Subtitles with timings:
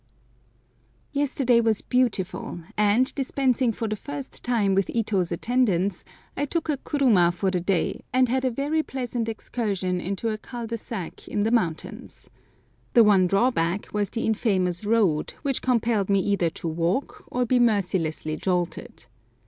[1.11, 6.03] YESTERDAY was beautiful, and, dispensing for the first time with Ito's attendance,
[6.35, 10.39] I took a kuruma for the day, and had a very pleasant excursion into a
[10.39, 12.31] cul de sac in the mountains.
[12.93, 17.59] The one drawback was the infamous road, which compelled me either to walk or be
[17.59, 19.05] mercilessly jolted.